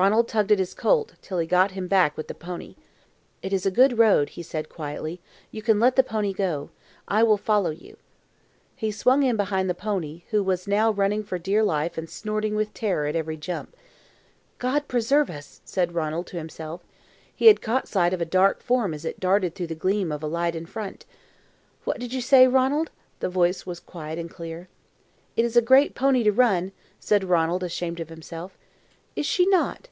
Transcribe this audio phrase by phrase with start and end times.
[0.00, 2.76] Ranald tugged at his colt till he got him back with the pony.
[3.42, 6.70] "It is a good road," he said, quietly; "you can let the pony go.
[7.08, 7.96] I will follow you."
[8.76, 12.54] He swung in behind the pony, who was now running for dear life and snorting
[12.54, 13.74] with terror at every jump.
[14.60, 16.82] "God preserve us!" said Ranald to himself.
[17.34, 20.22] He had caught sight of a dark form as it darted through the gleam of
[20.22, 21.06] light in front.
[21.82, 24.68] "What did you say, Ranald?" The voice was quiet and clear.
[25.34, 26.70] "It is a great pony to run,"
[27.00, 28.56] said Ranald, ashamed of himself.
[29.16, 29.88] "Is she not?"